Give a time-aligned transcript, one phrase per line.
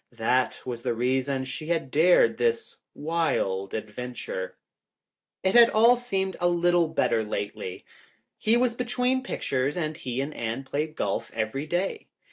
[0.17, 4.55] That was the reason she had dared this wild adventure.
[5.43, 7.85] It had all seemed a little better lately.
[8.39, 12.07] He was between pictures and he and Anne played golf every day.